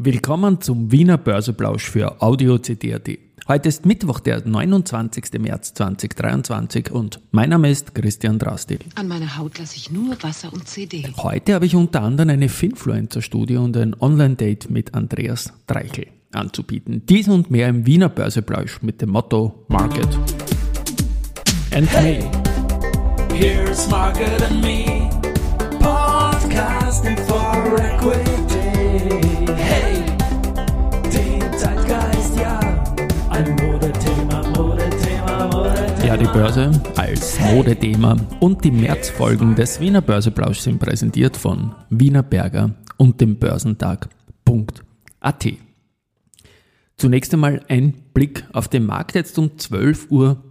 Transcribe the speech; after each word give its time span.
Willkommen 0.00 0.60
zum 0.60 0.92
Wiener 0.92 1.18
Börseplausch 1.18 1.90
für 1.90 2.22
Audio 2.22 2.56
CD.at. 2.58 3.18
Heute 3.48 3.68
ist 3.68 3.84
Mittwoch, 3.84 4.20
der 4.20 4.46
29. 4.46 5.40
März 5.40 5.74
2023 5.74 6.92
und 6.92 7.18
mein 7.32 7.50
Name 7.50 7.68
ist 7.68 7.96
Christian 7.96 8.38
Drastil. 8.38 8.78
An 8.94 9.08
meiner 9.08 9.36
Haut 9.38 9.58
lasse 9.58 9.74
ich 9.74 9.90
nur 9.90 10.16
Wasser 10.22 10.52
und 10.52 10.68
CD. 10.68 11.02
Heute 11.16 11.54
habe 11.54 11.66
ich 11.66 11.74
unter 11.74 12.02
anderem 12.02 12.30
eine 12.30 12.48
Finfluencer-Studie 12.48 13.56
und 13.56 13.76
ein 13.76 14.00
Online-Date 14.00 14.70
mit 14.70 14.94
Andreas 14.94 15.52
Dreichel 15.66 16.06
anzubieten. 16.30 17.02
Dies 17.06 17.26
und 17.26 17.50
mehr 17.50 17.68
im 17.68 17.84
Wiener 17.84 18.08
Börseplausch 18.08 18.80
mit 18.82 19.02
dem 19.02 19.10
Motto 19.10 19.64
Market 19.66 20.16
and 21.74 21.92
Me. 21.94 22.20
Here's 23.34 23.88
Market 23.90 24.42
and 24.48 24.62
Me, 24.62 25.10
podcasting 25.80 27.16
for 27.26 27.80
equity. 27.80 28.38
Hey, 29.56 29.87
Ja, 36.08 36.16
die 36.16 36.24
Börse 36.24 36.72
als 36.96 37.38
Modethema 37.38 38.16
und 38.40 38.64
die 38.64 38.70
Märzfolgen 38.70 39.54
des 39.54 39.78
Wiener 39.78 40.00
Börseplausch 40.00 40.60
sind 40.60 40.78
präsentiert 40.78 41.36
von 41.36 41.74
Wiener 41.90 42.22
Berger 42.22 42.70
und 42.96 43.20
dem 43.20 43.36
Börsentag.at. 43.36 44.08
Zunächst 46.96 47.34
einmal 47.34 47.60
ein 47.68 47.92
Blick 48.14 48.46
auf 48.54 48.68
den 48.68 48.86
Markt 48.86 49.16
jetzt 49.16 49.38
um 49.38 49.48
12.09 49.48 50.08
Uhr. 50.08 50.42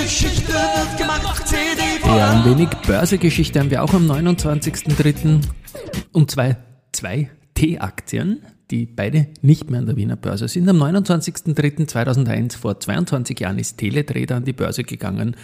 Geschichte 0.07 0.53
wird 0.53 0.99
gemacht, 0.99 1.49
CD 1.49 1.83
Ja, 2.05 2.31
ein 2.31 2.45
wenig 2.45 2.69
Börsegeschichte 2.87 3.59
haben 3.59 3.73
wir 3.73 3.83
auch 3.83 3.93
am 3.93 4.09
29.03. 4.09 5.41
und 6.13 6.31
zwei, 6.31 6.59
zwei 6.93 7.29
T-Aktien, 7.55 8.43
die 8.71 8.87
beide 8.87 9.27
nicht 9.43 9.69
mehr 9.69 9.81
an 9.81 9.87
der 9.87 9.97
Wiener 9.97 10.15
Börse 10.15 10.47
sind. 10.47 10.69
Am 10.69 10.81
29.03.2001, 10.81 12.57
vor 12.57 12.79
22 12.79 13.41
Jahren, 13.41 13.59
ist 13.59 13.79
Teletrader 13.79 14.37
an 14.37 14.45
die 14.45 14.53
Börse 14.53 14.85
gegangen 14.85 15.35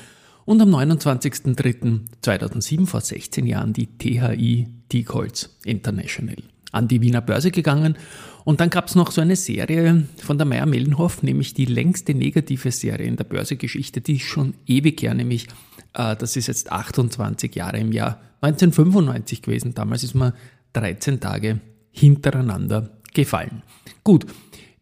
und 0.44 0.62
am 0.62 0.72
29.03.2007, 0.72 2.86
vor 2.86 3.00
16 3.00 3.48
Jahren, 3.48 3.72
die 3.72 3.88
THI 3.98 4.68
Diekholz 4.92 5.58
International 5.64 6.36
an 6.72 6.88
die 6.88 7.00
Wiener 7.00 7.20
Börse 7.20 7.50
gegangen. 7.50 7.96
Und 8.44 8.60
dann 8.60 8.70
gab 8.70 8.88
es 8.88 8.96
noch 8.96 9.12
so 9.12 9.20
eine 9.20 9.36
Serie 9.36 10.04
von 10.16 10.36
der 10.36 10.46
Meier 10.46 10.66
Mellenhoff, 10.66 11.22
nämlich 11.22 11.54
die 11.54 11.66
längste 11.66 12.14
negative 12.14 12.72
Serie 12.72 13.06
in 13.06 13.16
der 13.16 13.24
Börsegeschichte, 13.24 14.00
die 14.00 14.16
ist 14.16 14.24
schon 14.24 14.54
ewig 14.66 15.00
her, 15.02 15.14
nämlich 15.14 15.46
äh, 15.94 16.16
das 16.16 16.36
ist 16.36 16.48
jetzt 16.48 16.72
28 16.72 17.54
Jahre 17.54 17.78
im 17.78 17.92
Jahr 17.92 18.20
1995 18.40 19.42
gewesen. 19.42 19.74
Damals 19.74 20.02
ist 20.02 20.14
man 20.14 20.32
13 20.72 21.20
Tage 21.20 21.60
hintereinander 21.92 22.90
gefallen. 23.14 23.62
Gut, 24.02 24.26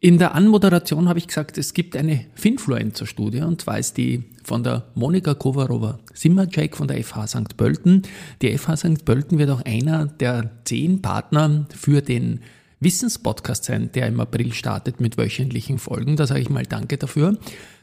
in 0.00 0.16
der 0.16 0.34
Anmoderation 0.34 1.10
habe 1.10 1.18
ich 1.18 1.28
gesagt, 1.28 1.58
es 1.58 1.74
gibt 1.74 1.94
eine 1.94 2.24
Finfluencer-Studie 2.34 3.42
und 3.42 3.60
zwar 3.60 3.78
ist 3.78 3.98
die 3.98 4.24
von 4.42 4.64
der 4.64 4.86
Monika 4.94 5.34
Kovarova-Simmerjak 5.34 6.74
von 6.74 6.88
der 6.88 7.04
FH 7.04 7.26
St. 7.26 7.56
Pölten. 7.58 8.02
Die 8.40 8.56
FH 8.56 8.78
St. 8.78 9.04
Pölten 9.04 9.38
wird 9.38 9.50
auch 9.50 9.60
einer 9.60 10.06
der 10.06 10.50
zehn 10.64 11.02
Partner 11.02 11.66
für 11.76 12.00
den 12.00 12.40
Wissenspodcast 12.80 13.64
sein, 13.64 13.90
der 13.92 14.06
im 14.06 14.20
April 14.20 14.54
startet 14.54 15.00
mit 15.00 15.18
wöchentlichen 15.18 15.78
Folgen. 15.78 16.16
Da 16.16 16.26
sage 16.26 16.40
ich 16.40 16.48
mal 16.48 16.64
Danke 16.64 16.96
dafür. 16.96 17.36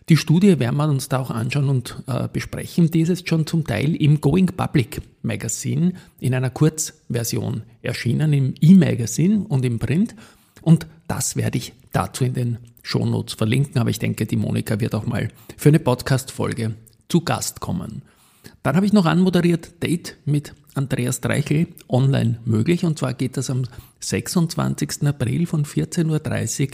Die 0.09 0.17
Studie 0.17 0.57
werden 0.57 0.77
wir 0.77 0.89
uns 0.89 1.09
da 1.09 1.19
auch 1.19 1.29
anschauen 1.29 1.69
und 1.69 2.01
äh, 2.07 2.27
besprechen. 2.33 2.89
Die 2.89 3.01
ist 3.01 3.09
jetzt 3.09 3.29
schon 3.29 3.45
zum 3.45 3.63
Teil 3.63 3.95
im 3.95 4.21
Going 4.21 4.47
Public 4.47 5.01
Magazine 5.21 5.93
in 6.19 6.33
einer 6.33 6.49
Kurzversion 6.49 7.61
erschienen, 7.83 8.33
im 8.33 8.55
E-Magazine 8.59 9.45
und 9.47 9.63
im 9.65 9.77
Print. 9.77 10.15
Und 10.61 10.87
das 11.07 11.35
werde 11.35 11.59
ich 11.59 11.73
dazu 11.97 12.23
in 12.23 12.33
den 12.33 12.57
Shownotes 12.83 13.33
verlinken. 13.33 13.81
Aber 13.81 13.89
ich 13.89 13.99
denke, 13.99 14.25
die 14.25 14.37
Monika 14.37 14.79
wird 14.79 14.93
auch 14.93 15.05
mal 15.05 15.29
für 15.57 15.69
eine 15.69 15.79
Podcast-Folge 15.79 16.75
zu 17.09 17.21
Gast 17.21 17.59
kommen. 17.59 18.03
Dann 18.63 18.75
habe 18.75 18.85
ich 18.85 18.93
noch 18.93 19.05
anmoderiert 19.05 19.81
Date 19.81 20.17
mit 20.25 20.53
Andreas 20.75 21.21
Dreichel 21.21 21.67
online 21.89 22.39
möglich. 22.45 22.85
Und 22.85 22.99
zwar 22.99 23.13
geht 23.13 23.35
das 23.35 23.49
am 23.49 23.63
26. 24.01 25.07
April 25.07 25.47
von 25.47 25.65
14.30 25.65 26.67
Uhr 26.67 26.69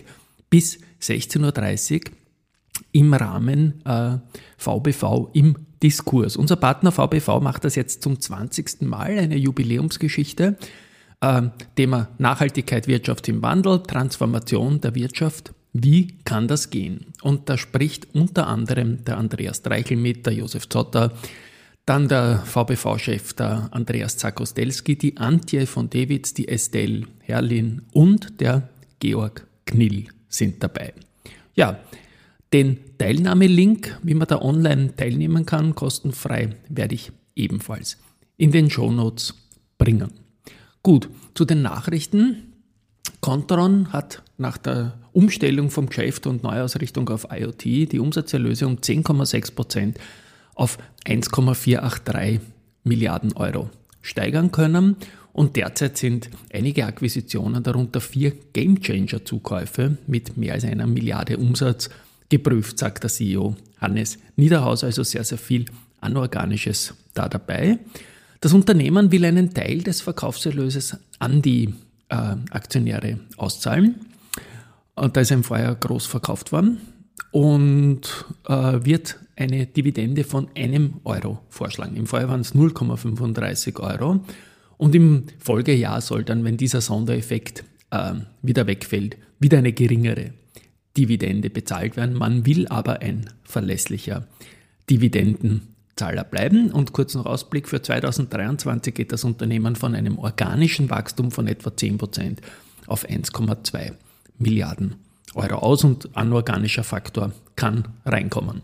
bis 0.49 0.79
16.30 1.01 1.93
Uhr 1.93 2.11
im 2.91 3.13
Rahmen 3.13 3.81
äh, 3.85 4.17
VBV 4.57 5.29
im 5.33 5.55
Diskurs. 5.81 6.35
Unser 6.35 6.55
Partner 6.57 6.91
VBV 6.91 7.39
macht 7.41 7.63
das 7.63 7.75
jetzt 7.75 8.03
zum 8.03 8.19
20. 8.19 8.81
Mal, 8.81 9.17
eine 9.17 9.37
Jubiläumsgeschichte. 9.37 10.57
Äh, 11.23 11.43
Thema 11.75 12.09
Nachhaltigkeit, 12.17 12.85
Wirtschaft 12.87 13.29
im 13.29 13.41
Wandel, 13.41 13.81
Transformation 13.81 14.81
der 14.81 14.93
Wirtschaft. 14.93 15.53
Wie 15.71 16.17
kann 16.25 16.49
das 16.49 16.69
gehen? 16.69 17.13
Und 17.21 17.47
da 17.47 17.57
spricht 17.57 18.13
unter 18.13 18.47
anderem 18.47 19.05
der 19.05 19.17
Andreas 19.17 19.61
Dreichel 19.61 19.95
mit, 19.95 20.25
der 20.25 20.33
Josef 20.33 20.67
Zotter, 20.67 21.13
dann 21.85 22.09
der 22.09 22.39
VBV-Chef, 22.39 23.33
der 23.33 23.69
Andreas 23.71 24.17
Zakostelski, 24.17 24.97
die 24.97 25.15
Antje 25.15 25.65
von 25.65 25.89
Dewitz, 25.89 26.33
die 26.33 26.49
Estelle 26.49 27.07
Herrlin 27.21 27.83
und 27.93 28.41
der 28.41 28.67
Georg 28.99 29.47
Knill 29.65 30.07
sind 30.27 30.61
dabei. 30.61 30.93
Ja, 31.55 31.79
den 32.51 32.79
Teilnahmelink, 32.97 33.97
wie 34.03 34.13
man 34.13 34.27
da 34.27 34.41
online 34.41 34.93
teilnehmen 34.97 35.45
kann, 35.45 35.73
kostenfrei, 35.73 36.49
werde 36.67 36.95
ich 36.95 37.13
ebenfalls 37.33 37.97
in 38.35 38.51
den 38.51 38.69
Shownotes 38.69 39.33
bringen. 39.77 40.22
Gut, 40.83 41.07
zu 41.33 41.45
den 41.45 41.61
Nachrichten. 41.61 42.53
Contron 43.21 43.93
hat 43.93 44.21
nach 44.37 44.57
der 44.57 44.99
Umstellung 45.13 45.69
vom 45.69 45.87
Geschäft 45.87 46.27
und 46.27 46.43
Neuausrichtung 46.43 47.07
auf 47.07 47.27
IoT 47.31 47.63
die 47.63 47.99
Umsatzerlöse 47.99 48.67
um 48.67 48.75
10,6 48.75 49.55
Prozent 49.55 49.97
auf 50.55 50.77
1,483 51.05 52.41
Milliarden 52.83 53.31
Euro 53.31 53.69
steigern 54.01 54.51
können. 54.51 54.97
Und 55.31 55.55
derzeit 55.55 55.97
sind 55.97 56.29
einige 56.51 56.85
Akquisitionen, 56.85 57.63
darunter 57.63 58.01
vier 58.01 58.33
Gamechanger-Zukäufe 58.51 59.97
mit 60.05 60.35
mehr 60.35 60.55
als 60.55 60.65
einer 60.65 60.85
Milliarde 60.85 61.37
Umsatz 61.37 61.89
geprüft, 62.27 62.77
sagt 62.77 63.03
der 63.03 63.09
CEO 63.09 63.55
Hannes 63.79 64.19
Niederhaus. 64.35 64.83
Also 64.83 65.03
sehr, 65.03 65.23
sehr 65.23 65.37
viel 65.37 65.63
Anorganisches 66.01 66.93
da 67.13 67.29
dabei. 67.29 67.79
Das 68.43 68.51
Unternehmen 68.51 69.09
will 69.09 69.23
einen 69.23 69.53
Teil 69.53 69.83
des 69.83 70.01
Verkaufserlöses 70.01 70.97
an 71.17 71.41
die 71.41 71.73
äh, 72.09 72.15
Aktionäre 72.51 73.21
auszahlen. 73.37 74.01
Da 74.97 75.21
ist 75.21 75.31
im 75.31 75.45
Vorjahr 75.45 75.75
groß 75.75 76.05
verkauft 76.07 76.51
worden 76.51 76.79
und 77.31 78.25
äh, 78.49 78.53
wird 78.83 79.17
eine 79.37 79.65
Dividende 79.65 80.25
von 80.25 80.49
einem 80.57 80.95
Euro 81.05 81.39
vorschlagen. 81.47 81.95
Im 81.95 82.05
Vorjahr 82.05 82.27
waren 82.27 82.41
es 82.41 82.53
0,35 82.53 83.79
Euro. 83.79 84.19
Und 84.75 84.93
im 84.93 85.27
Folgejahr 85.39 86.01
soll 86.01 86.25
dann, 86.25 86.43
wenn 86.43 86.57
dieser 86.57 86.81
Sondereffekt 86.81 87.63
äh, 87.91 88.15
wieder 88.41 88.67
wegfällt, 88.67 89.15
wieder 89.39 89.59
eine 89.59 89.71
geringere 89.71 90.33
Dividende 90.97 91.49
bezahlt 91.49 91.95
werden. 91.95 92.17
Man 92.17 92.45
will 92.45 92.67
aber 92.67 93.01
ein 93.01 93.29
verlässlicher 93.43 94.27
Dividendenzahler 95.93 96.23
bleiben. 96.23 96.71
Und 96.71 96.93
kurz 96.93 97.15
noch 97.15 97.25
Ausblick 97.25 97.67
für 97.67 97.81
2023 97.81 98.93
geht 98.93 99.11
das 99.11 99.23
Unternehmen 99.23 99.75
von 99.75 99.95
einem 99.95 100.17
organischen 100.19 100.89
Wachstum 100.89 101.31
von 101.31 101.47
etwa 101.47 101.69
10% 101.69 102.37
auf 102.87 103.05
1,2 103.05 103.93
Milliarden 104.37 104.95
Euro 105.35 105.55
aus 105.55 105.83
und 105.83 106.15
anorganischer 106.15 106.83
Faktor 106.83 107.31
kann 107.55 107.87
reinkommen. 108.05 108.61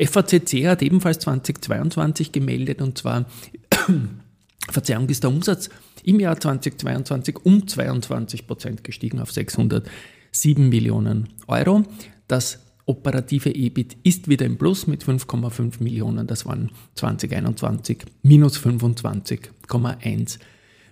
FACC 0.00 0.66
hat 0.66 0.82
ebenfalls 0.82 1.20
2022 1.20 2.32
gemeldet 2.32 2.82
und 2.82 2.98
zwar, 2.98 3.26
Verzeihung, 4.70 5.08
ist 5.08 5.22
der 5.22 5.30
Umsatz 5.30 5.70
im 6.02 6.18
Jahr 6.18 6.40
2022 6.40 7.36
um 7.44 7.66
22 7.66 8.46
Prozent 8.46 8.84
gestiegen 8.84 9.20
auf 9.20 9.30
607 9.30 10.68
Millionen 10.68 11.28
Euro. 11.46 11.84
Das 12.26 12.58
operative 12.88 13.54
EBIT 13.54 13.98
ist 14.02 14.28
wieder 14.28 14.46
im 14.46 14.56
Plus 14.56 14.86
mit 14.86 15.04
5,5 15.04 15.82
Millionen. 15.82 16.26
Das 16.26 16.46
waren 16.46 16.70
2021 16.94 17.98
minus 18.22 18.58
25,1 18.58 20.38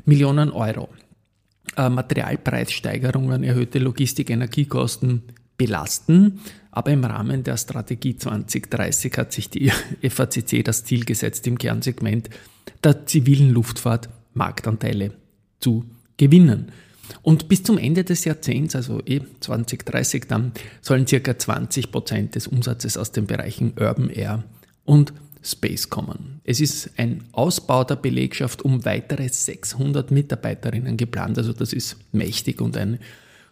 Millionen 0.05 0.51
Euro. 0.51 0.89
Äh, 1.77 1.89
Materialpreissteigerungen, 1.89 3.43
erhöhte 3.43 3.79
Logistik, 3.79 4.31
Energiekosten 4.31 5.23
belasten. 5.57 6.41
Aber 6.71 6.91
im 6.91 7.03
Rahmen 7.05 7.43
der 7.43 7.57
Strategie 7.57 8.17
2030 8.17 9.17
hat 9.17 9.33
sich 9.33 9.49
die 9.49 9.71
FACC 10.09 10.63
das 10.63 10.85
Ziel 10.85 11.05
gesetzt, 11.05 11.47
im 11.47 11.57
Kernsegment 11.57 12.29
der 12.85 13.07
zivilen 13.07 13.51
Luftfahrt 13.51 14.11
Marktanteile 14.35 15.13
zu 15.61 15.87
gewinnen. 16.19 16.73
Und 17.23 17.49
bis 17.49 17.63
zum 17.63 17.79
Ende 17.79 18.05
des 18.05 18.25
Jahrzehnts, 18.25 18.75
also 18.77 19.01
eh 19.07 19.21
2030 19.41 20.25
dann, 20.29 20.53
sollen 20.81 21.07
circa 21.07 21.39
20 21.39 21.91
Prozent 21.91 22.35
des 22.35 22.47
Umsatzes 22.47 22.97
aus 22.97 23.13
den 23.13 23.27
Bereichen 23.27 23.75
Urban 23.79 24.11
Air 24.11 24.45
und 24.85 25.13
Space 25.43 25.89
kommen. 25.91 26.41
Es 26.45 26.61
ist 26.61 26.91
ein 26.97 27.25
Ausbau 27.33 27.85
der 27.85 27.97
Belegschaft 27.97 28.63
um 28.63 28.85
weitere 28.85 29.29
600 29.29 30.11
Mitarbeiterinnen 30.11 30.97
geplant, 30.97 31.39
also 31.39 31.53
das 31.53 31.73
ist 31.73 31.97
mächtig 32.13 32.61
und 32.61 32.77
eine 32.77 32.99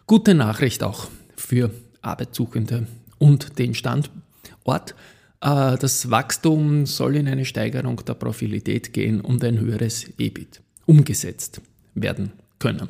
gute 0.05 0.33
Nachricht 0.35 0.83
auch 0.83 1.07
für 1.35 1.71
Arbeitssuchende 2.01 2.87
und 3.17 3.57
den 3.59 3.73
Standort. 3.73 4.95
Äh, 5.41 5.77
das 5.77 6.09
Wachstum 6.11 6.85
soll 6.85 7.15
in 7.15 7.27
eine 7.27 7.45
Steigerung 7.45 8.01
der 8.05 8.13
Profilität 8.15 8.93
gehen 8.93 9.21
und 9.21 9.43
ein 9.43 9.59
höheres 9.59 10.05
EBIT 10.17 10.61
umgesetzt 10.85 11.61
werden 11.93 12.33
können. 12.59 12.89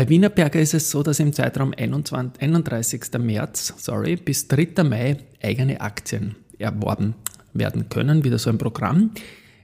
Bei 0.00 0.08
Wienerberger 0.08 0.58
ist 0.58 0.72
es 0.72 0.90
so, 0.90 1.02
dass 1.02 1.20
im 1.20 1.34
Zeitraum 1.34 1.74
21, 1.76 2.40
31. 2.40 3.02
März 3.18 3.74
sorry, 3.76 4.16
bis 4.16 4.48
3. 4.48 4.82
Mai 4.82 5.18
eigene 5.42 5.78
Aktien 5.82 6.36
erworben 6.58 7.12
werden 7.52 7.90
können, 7.90 8.24
wieder 8.24 8.38
so 8.38 8.48
ein 8.48 8.56
Programm. 8.56 9.10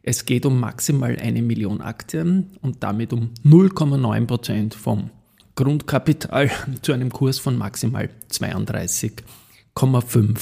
Es 0.03 0.27
geht 0.27 0.45
um 0.45 0.61
maximal 0.61 1.17
eine 1.19 1.41
Million 1.41 1.81
Aktien 1.81 2.51
und 2.61 2.83
damit 2.83 3.15
um 3.15 3.31
0,9 3.47 4.27
Prozent 4.27 4.75
vom 4.75 5.09
Grundkapital 5.55 6.51
zu 6.83 6.93
einem 6.93 7.11
Kurs 7.11 7.39
von 7.39 7.57
maximal 7.57 8.11
32,5 8.31 10.39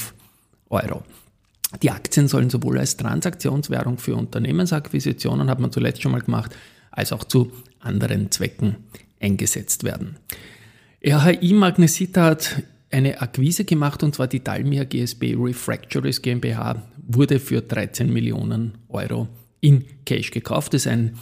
Euro. 0.71 1.03
Die 1.81 1.91
Aktien 1.91 2.27
sollen 2.27 2.49
sowohl 2.49 2.79
als 2.79 2.97
Transaktionswährung 2.97 3.97
für 3.97 4.17
Unternehmensakquisitionen, 4.17 5.49
hat 5.49 5.61
man 5.61 5.71
zuletzt 5.71 6.01
schon 6.01 6.11
mal 6.11 6.21
gemacht, 6.21 6.53
als 6.91 7.13
auch 7.13 7.23
zu 7.23 7.53
anderen 7.79 8.29
Zwecken 8.29 8.75
eingesetzt 9.19 9.83
werden. 9.83 10.17
RHI 11.05 11.53
Magnesita 11.53 12.25
hat 12.25 12.63
eine 12.91 13.21
Akquise 13.21 13.65
gemacht 13.65 14.03
und 14.03 14.15
zwar 14.15 14.27
die 14.27 14.43
Dalmia 14.43 14.83
GSB 14.83 15.35
Refractories 15.37 16.21
GmbH 16.21 16.81
wurde 17.07 17.39
für 17.39 17.61
13 17.61 18.11
Millionen 18.11 18.77
Euro 18.89 19.27
in 19.61 19.85
Cash 20.05 20.31
gekauft. 20.31 20.73
Das 20.73 20.85
ist 20.85 20.91
ein 20.91 21.17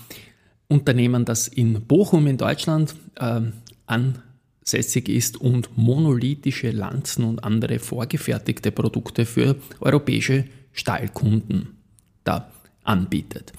Unternehmen, 0.68 1.26
das 1.26 1.48
in 1.48 1.86
Bochum 1.86 2.28
in 2.28 2.38
Deutschland 2.38 2.96
äh, 3.16 3.42
ansässig 3.86 5.10
ist 5.10 5.38
und 5.38 5.78
monolithische 5.78 6.72
Lanzen 6.72 7.26
und 7.26 7.44
andere 7.44 7.80
vorgefertigte 7.80 8.72
Produkte 8.72 9.26
für 9.26 9.56
europäische 9.82 10.46
Stahlkunden 10.72 11.78
da 12.24 12.52
anbietet. 12.84 13.54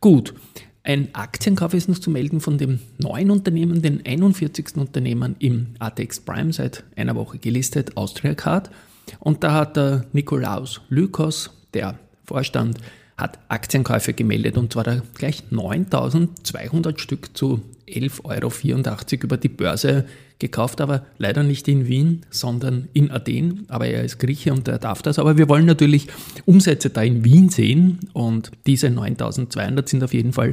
Gut, 0.00 0.34
ein 0.84 1.14
Aktienkauf 1.14 1.74
ist 1.74 1.88
noch 1.88 1.98
zu 1.98 2.10
melden 2.10 2.40
von 2.40 2.58
dem 2.58 2.80
neuen 2.98 3.30
Unternehmen, 3.30 3.82
den 3.82 4.04
41. 4.04 4.76
Unternehmen 4.76 5.36
im 5.38 5.68
ATX 5.78 6.20
Prime 6.20 6.52
seit 6.52 6.82
einer 6.96 7.14
Woche 7.14 7.38
gelistet, 7.38 7.96
Austria 7.96 8.34
Card. 8.34 8.70
Und 9.20 9.44
da 9.44 9.52
hat 9.52 9.76
der 9.76 10.06
Nikolaus 10.12 10.80
Lykos, 10.88 11.50
der 11.74 11.98
Vorstand, 12.24 12.78
hat 13.16 13.38
Aktienkäufe 13.48 14.12
gemeldet 14.12 14.56
und 14.56 14.72
zwar 14.72 14.84
da 14.84 15.02
gleich 15.14 15.44
9200 15.50 17.00
Stück 17.00 17.36
zu 17.36 17.60
11,84 17.88 18.24
Euro 19.14 19.24
über 19.24 19.36
die 19.36 19.48
Börse 19.48 20.06
gekauft, 20.38 20.80
aber 20.80 21.06
leider 21.18 21.42
nicht 21.42 21.68
in 21.68 21.86
Wien, 21.86 22.22
sondern 22.30 22.88
in 22.92 23.10
Athen. 23.10 23.64
Aber 23.68 23.86
er 23.86 24.02
ist 24.02 24.18
Grieche 24.18 24.52
und 24.52 24.66
er 24.66 24.78
darf 24.78 25.02
das. 25.02 25.18
Aber 25.18 25.38
wir 25.38 25.48
wollen 25.48 25.66
natürlich 25.66 26.08
Umsätze 26.46 26.90
da 26.90 27.02
in 27.02 27.24
Wien 27.24 27.48
sehen 27.48 28.00
und 28.12 28.50
diese 28.66 28.90
9200 28.90 29.88
sind 29.88 30.02
auf 30.02 30.14
jeden 30.14 30.32
Fall 30.32 30.52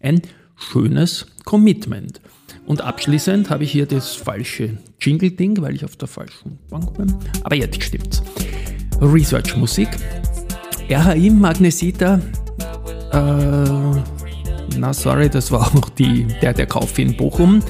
ein 0.00 0.22
schönes 0.56 1.26
Commitment. 1.44 2.20
Und 2.66 2.82
abschließend 2.82 3.48
habe 3.48 3.64
ich 3.64 3.72
hier 3.72 3.86
das 3.86 4.14
falsche 4.14 4.76
Jingle-Ding, 5.00 5.60
weil 5.62 5.74
ich 5.74 5.84
auf 5.84 5.96
der 5.96 6.08
falschen 6.08 6.58
Bank 6.68 6.96
bin. 6.98 7.14
Aber 7.42 7.54
jetzt 7.54 7.82
stimmt's. 7.82 8.22
Research-Musik. 9.00 9.88
RHI 10.90 11.30
Magnesita. 11.30 12.18
Äh, 13.12 13.18
na, 14.78 14.92
sorry, 14.94 15.28
das 15.28 15.52
war 15.52 15.60
auch 15.76 15.88
die, 15.90 16.26
der, 16.40 16.54
der 16.54 16.66
Kauf 16.66 16.98
in 16.98 17.14
Bochum. 17.14 17.60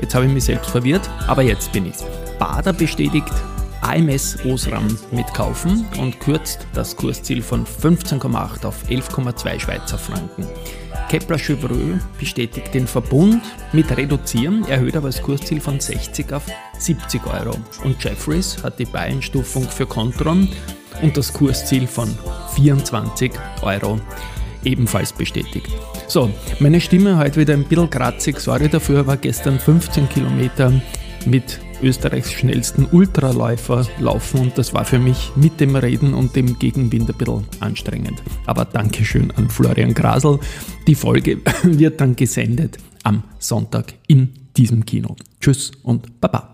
Jetzt 0.00 0.14
habe 0.14 0.26
ich 0.26 0.32
mich 0.32 0.44
selbst 0.44 0.70
verwirrt, 0.70 1.08
aber 1.26 1.42
jetzt 1.42 1.72
bin 1.72 1.86
ich's. 1.86 2.04
Bader 2.38 2.72
bestätigt 2.72 3.32
AMS 3.82 4.38
Osram 4.46 4.98
mit 5.12 5.26
Kaufen 5.34 5.84
und 6.00 6.18
kürzt 6.20 6.66
das 6.72 6.96
Kursziel 6.96 7.42
von 7.42 7.66
15,8 7.66 8.64
auf 8.64 8.88
11,2 8.88 9.60
Schweizer 9.60 9.98
Franken. 9.98 10.46
Kepler 11.10 11.38
Chevreux 11.38 12.00
bestätigt 12.18 12.72
den 12.72 12.86
Verbund 12.86 13.42
mit 13.72 13.94
Reduzieren, 13.94 14.64
erhöht 14.66 14.96
aber 14.96 15.08
das 15.08 15.20
Kursziel 15.20 15.60
von 15.60 15.78
60 15.78 16.32
auf 16.32 16.44
70 16.78 17.26
Euro. 17.26 17.56
Und 17.84 18.02
Jeffries 18.02 18.62
hat 18.62 18.78
die 18.78 18.86
Beieinstufung 18.86 19.64
für 19.64 19.86
Contron 19.86 20.48
und 21.04 21.16
das 21.16 21.32
Kursziel 21.32 21.86
von 21.86 22.08
24 22.56 23.30
Euro 23.62 24.00
ebenfalls 24.64 25.12
bestätigt. 25.12 25.68
So, 26.08 26.30
meine 26.58 26.80
Stimme 26.80 27.18
heute 27.18 27.40
wieder 27.40 27.52
ein 27.52 27.64
bisschen 27.64 27.90
kratzig, 27.90 28.40
sorry 28.40 28.68
dafür, 28.68 29.06
war 29.06 29.18
gestern 29.18 29.58
15 29.58 30.08
Kilometer 30.08 30.72
mit 31.26 31.60
Österreichs 31.82 32.32
schnellsten 32.32 32.86
Ultraläufer 32.86 33.86
laufen 33.98 34.40
und 34.40 34.58
das 34.58 34.72
war 34.72 34.86
für 34.86 34.98
mich 34.98 35.32
mit 35.36 35.60
dem 35.60 35.76
Reden 35.76 36.14
und 36.14 36.34
dem 36.34 36.58
Gegenwind 36.58 37.10
ein 37.10 37.16
bisschen 37.16 37.44
anstrengend. 37.60 38.22
Aber 38.46 38.64
Dankeschön 38.64 39.30
an 39.32 39.50
Florian 39.50 39.92
Grasel. 39.92 40.38
Die 40.86 40.94
Folge 40.94 41.38
wird 41.62 42.00
dann 42.00 42.16
gesendet 42.16 42.78
am 43.02 43.22
Sonntag 43.38 43.92
in 44.06 44.32
diesem 44.56 44.86
Kino. 44.86 45.16
Tschüss 45.40 45.72
und 45.82 46.20
Baba. 46.20 46.53